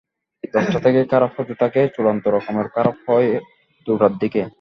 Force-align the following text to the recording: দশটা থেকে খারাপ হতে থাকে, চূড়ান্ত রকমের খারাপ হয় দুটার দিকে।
দশটা 0.53 0.79
থেকে 0.79 0.99
খারাপ 1.05 1.31
হতে 1.37 1.53
থাকে, 1.53 1.81
চূড়ান্ত 1.95 2.23
রকমের 2.27 2.67
খারাপ 2.67 2.97
হয় 3.07 3.29
দুটার 3.87 4.13
দিকে। 4.17 4.41